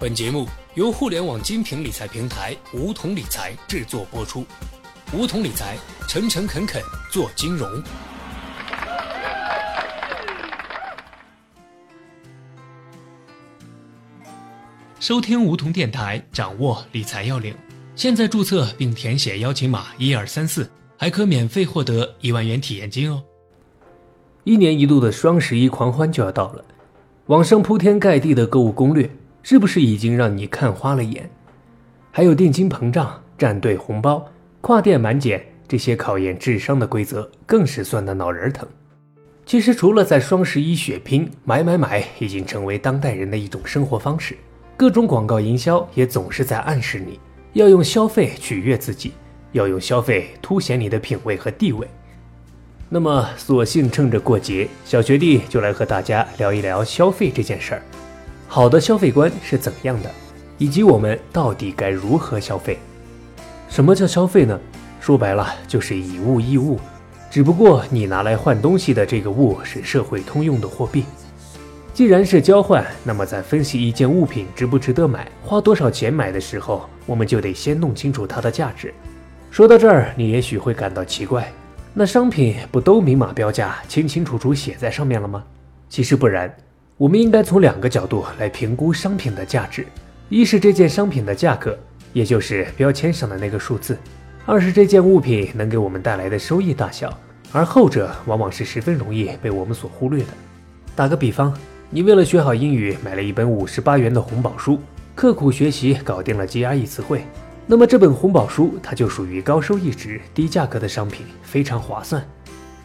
[0.00, 4.46] 本节目由互联网精品理财平台梧桐理财制作播出。
[5.12, 5.76] 梧桐理财，
[6.08, 7.70] 诚诚恳恳做金融。
[14.98, 17.54] 收听梧桐电台，掌握理财要领。
[17.94, 23.22] 现在注册并填写邀请码一二三四，还可免费获得一万元体验金哦。
[24.44, 26.64] 一年一度的双十一狂欢就要到了，
[27.26, 29.10] 网上铺天盖地的购物攻略。
[29.42, 31.28] 是不是已经让你看花了眼？
[32.10, 34.26] 还有定金膨胀、站队红包、
[34.60, 38.68] 跨店满减这些考验智商的规则，更是算得脑仁疼。
[39.46, 44.36] 其实，除了在双十一血拼买买买，已经成为当代人的一种生活方式。
[44.76, 47.18] 各种广告营销也总是在暗示你
[47.52, 49.12] 要用消费取悦自己，
[49.52, 51.86] 要用消费凸显你的品味和地位。
[52.88, 57.82] 那么，索性趁着过节，小学弟就来和大家聊一聊消费这件事儿。
[58.52, 60.10] 好的消费观是怎样的，
[60.58, 62.80] 以及我们到底该如何消费？
[63.68, 64.58] 什么叫消费呢？
[65.00, 66.76] 说白了就是以物易物，
[67.30, 71.04] 只不过你拿来换东西的这个物是社会通用的货币。
[71.94, 78.92] 既然是交换，那么在分析一件物品值不值得买、花多少钱买的时候，我们就得先弄清楚它的价值。
[79.52, 81.52] 说到这儿，你也许会感到奇怪，
[81.94, 85.44] 那商品不都明码标价、清清楚楚写在上面了吗？
[85.88, 86.52] 其实不然。
[87.00, 89.86] 我们应该从两个角度来评估商品的价值：
[90.28, 91.74] 一是这件商品的价格，
[92.12, 93.94] 也就是标签上的那个数字；
[94.44, 97.10] 二是这件物品能给我们带来的收益大小。
[97.52, 100.28] 而后者往往是十分容易被我们所忽略的。
[100.94, 101.56] 打个比方，
[101.88, 104.78] 你为了学好英语，买了一本五十八元的红宝书，
[105.14, 107.24] 刻苦学习搞定了 GRE 词汇，
[107.66, 112.22] 那么这本红宝书它就属于高收益值、低价格的商品，非常划算。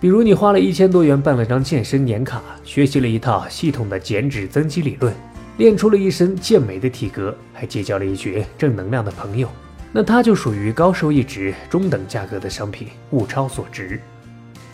[0.00, 5.12] 比如你花了一千多元办了张健身年卡，学习了一套系统的减脂增肌理论，
[5.58, 9.46] 练出了一身健美的体格，还结交了一群正能量的朋友，
[9.92, 14.00] 那它就属于高收益值、中等价格的商品，物超所值。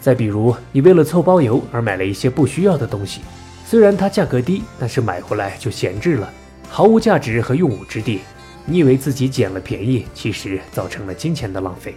[0.00, 3.20] 再比如你为了凑包邮而买了一些不需要的东西，
[3.64, 6.32] 虽然它价格低，但是买回来就闲置了，
[6.68, 8.20] 毫无价值和用武之地。
[8.64, 11.96] 你以为自己捡了便宜，其实造成了金钱的浪费。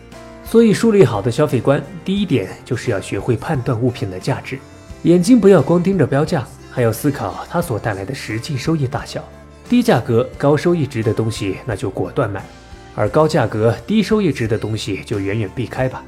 [0.49, 4.57] 所以，树立好的消费观，第一点就是要学会判断物品的价值，
[5.03, 9.23] 眼睛不要光盯着标价，还要思考它所带来的实际收益大小。
[9.69, 12.41] 低价格高收益值的东西，那就果断买；
[12.95, 16.03] 而高价格低收益值的东西，就远远避开吧。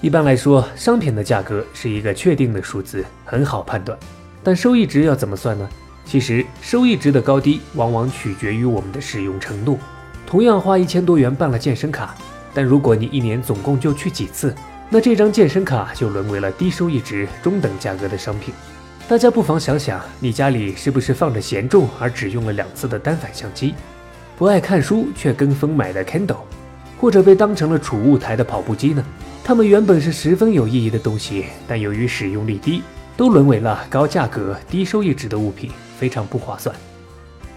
[0.00, 3.98] 一般来说，商品的价格是一个确定的数字，很好判断。
[4.42, 5.68] 但收益值要怎么算呢？
[6.06, 9.78] 其实，收益值的高低往往取决于我们的使用程度。
[10.26, 12.16] 同样花一千多元办了健身卡。
[12.54, 14.54] 但如果你一年总共就去几次，
[14.90, 18.52] 那这张健身卡就沦为了低收益值、中等价格的商品。
[19.08, 23.74] 大家不妨想想，你家里是不是放着嫌重而只用了两次的单反相机？
[24.38, 26.36] 不爱看书却跟风买的 Kindle，
[26.98, 29.04] 或者被当成了储物台的跑步机呢？
[29.44, 32.82] 它们原本是十分有意义的东西，但由于使用率低，
[33.16, 36.74] 都沦为了高价格、低收益值的物品，非常不划算。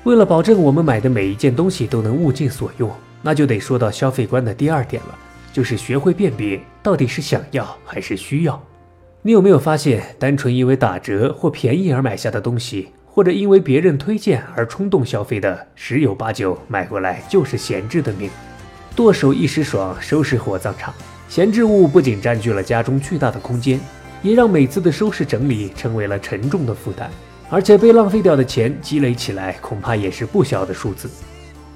[0.03, 2.91] 为了保证我们买的每一件东西都能物尽所用。
[3.25, 5.17] 那就得说到消费观的第二点了，
[5.51, 8.63] 就是学会辨别到底是想要还是需要。
[9.23, 18.29] 你有没有发现，单纯因为打折或便宜而买下的东西，或者因为别人推荐而冲动消费的，十有八九买回来就是闲置的命。
[18.95, 20.93] 剁手一时爽，收拾火葬场。
[21.27, 23.79] 闲置物不仅占据了家中巨大的空间，
[24.21, 27.09] 也让每次的收拾整理成为了沉重的负担，
[27.49, 31.09] 而且被浪费掉的钱积累起来，恐怕也是不小的数字。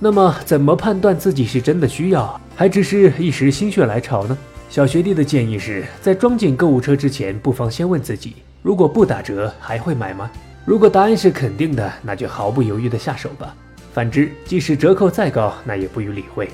[0.02, 4.38] 那么，怎么判断自己是真的需要，还只是一时心血来潮呢？
[4.70, 10.32] 小学弟的建议是在装进购物车之前，不妨先问自己：如果不打折，还会买吗？
[10.64, 13.54] 如果答案是肯定的，那就毫不犹豫地下手吧。
[13.94, 16.50] 反之，即使折扣再高，那也不予理会。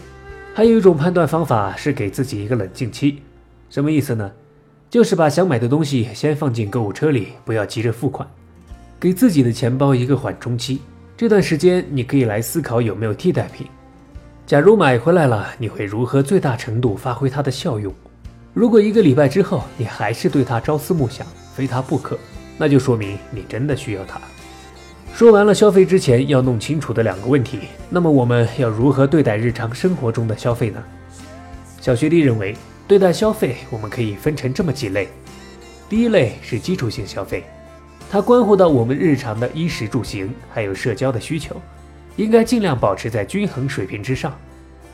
[0.55, 3.21] 还有一种判断方法是给自己一个冷静期，
[3.69, 4.31] 什么意思呢？
[4.89, 8.27] 就是把想买的东西先放进购物车里，不要急着付款，
[8.99, 10.79] 给自己的钱包一个缓冲期。
[11.17, 13.65] 这段时间，你可以来思考有没有替代品。
[14.45, 17.93] 假如买回来了，你会如何最大程度发挥它的效用？
[18.53, 21.25] 如果一个礼拜之后你还是对它朝思暮想，
[21.55, 22.19] 非它不可，
[22.57, 24.19] 那就说明你真的需要它。
[25.13, 27.59] 说完了消费之前要弄清楚的两个问题，
[27.89, 30.83] 那么我们要如何对待日常生活中的消费呢？
[31.79, 32.57] 小学弟认为，
[32.89, 35.07] 对待消费我们可以分成这么几类。
[35.87, 37.45] 第一类是基础性消费。
[38.09, 41.59] 它关乎到我们日常的衣食住行，还有社交的需求，
[42.15, 44.33] 应该尽量保持在均衡水平之上。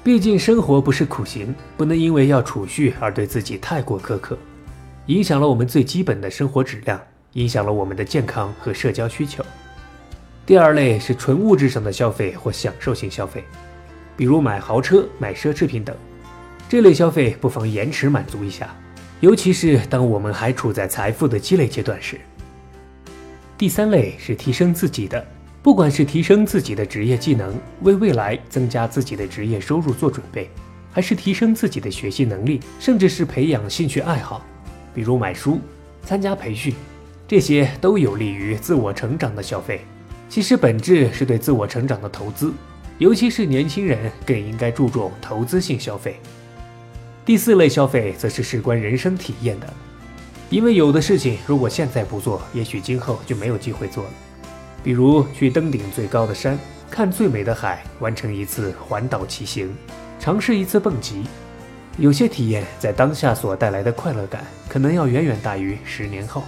[0.04, 4.36] 毕竟生活不是苦行，不能因为要储蓄而对自己太过苛刻，
[5.06, 7.00] 影响了我们最基本的生活质量，
[7.34, 9.46] 影响了我们的健康和社交需求。
[10.44, 13.44] 第二类是纯物质上的消费或享受性消费，
[14.18, 15.96] 比如买豪车、买奢侈品等。
[16.68, 18.76] 这类消费不妨延迟满足一下，
[19.20, 22.20] 尤其是当我们还处在财富的积累阶段时。
[23.62, 25.24] 第三类是提升自己的，
[25.62, 30.50] 不管是提升自己的职业技能，为未来增加自己的职业收入做准备，
[30.92, 34.44] 还是提升自己的学习能力，甚至是培养兴趣爱好，
[34.96, 35.62] 比如买书、
[36.04, 36.74] 参加培训，
[37.28, 39.82] 这些都有利于自我成长的消费。
[40.28, 42.52] 其实本质是对自我成长的投资，
[42.98, 46.16] 尤其是年轻人更应该注重投资性消费。
[47.24, 49.72] 第四类消费则是事关人生体验的，
[50.52, 54.10] 因为有的事情如果现在不做，也许今后就没有机会做了。
[54.84, 56.60] 比如去登顶最高的山，
[56.90, 59.74] 看最美的海，完成一次环岛骑行，
[60.20, 61.24] 尝试一次蹦极。
[61.98, 66.44] 有些体验在当下所带来的快乐感，可能要远远大于十年后。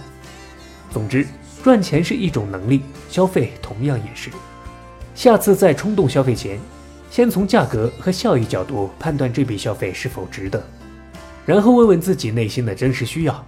[0.90, 1.26] 总之，
[1.62, 4.28] 赚钱是一种能力，消费同样也是。
[5.14, 6.60] 下次在冲动消费前。
[7.10, 10.62] 先从价格和效益角度判断这笔消费是否值得，
[11.46, 13.46] 然后问问自己内心的真实需要。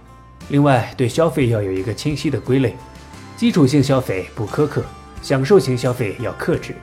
[0.49, 2.75] 另外，对消费要有一个清晰的归类：
[3.35, 4.83] 基础性消费不苛刻，
[5.21, 6.75] 享受型消费要克制。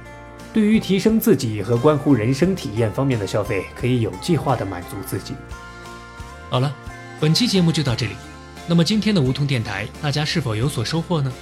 [0.52, 5.34] 对于提升自己和关乎人生体验方面的消费，可以有计划的满足自己。
[6.50, 6.72] 好了，
[7.18, 8.12] 本期节目就到这里。
[8.66, 11.32] 那么今天的梧桐电台，大家是否有所收获呢？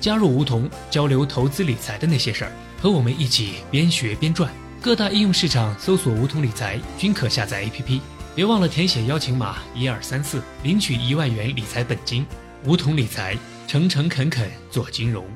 [0.00, 2.52] 加入梧桐，交流投资理财的那些事儿，
[2.82, 4.50] 和我们一起边学边赚。
[4.82, 8.00] 各大应用市场搜索“梧桐理财”均可下载 APP，
[8.40, 12.24] 别忘了填写邀请码一二三四，领取一万元理财本金。
[12.64, 13.36] 梧桐理财，
[13.68, 15.26] 诚诚恳恳做金融。